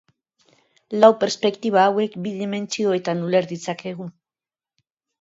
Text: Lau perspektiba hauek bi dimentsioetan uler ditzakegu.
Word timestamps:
Lau 1.03 1.09
perspektiba 1.25 1.85
hauek 1.91 2.17
bi 2.25 2.33
dimentsioetan 2.41 3.25
uler 3.31 3.51
ditzakegu. 3.55 4.13